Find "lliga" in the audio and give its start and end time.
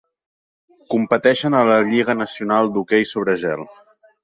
1.91-2.17